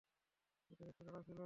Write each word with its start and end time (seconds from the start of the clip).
ওদের 0.71 0.87
একটু 0.87 1.03
তাড়া 1.05 1.21
ছিল। 1.27 1.39